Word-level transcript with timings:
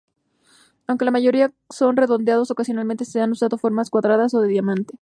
Aunque 0.87 1.05
la 1.05 1.11
mayoría 1.11 1.53
son 1.69 1.95
redondeados, 1.95 2.49
ocasionalmente 2.49 3.05
se 3.05 3.21
han 3.21 3.33
usado 3.33 3.59
formas 3.59 3.91
cuadradas 3.91 4.33
o 4.33 4.41
de 4.41 4.47
diamante. 4.47 4.97